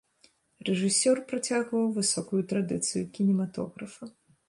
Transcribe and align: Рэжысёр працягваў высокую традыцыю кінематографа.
Рэжысёр 0.69 1.21
працягваў 1.33 1.93
высокую 1.99 2.41
традыцыю 2.55 3.07
кінематографа. 3.19 4.15